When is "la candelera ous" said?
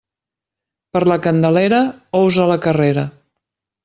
1.11-2.39